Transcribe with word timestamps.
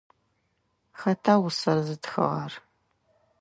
Хэта 0.99 1.33
усэр 1.47 1.77
зытхыгъэр? 1.87 2.53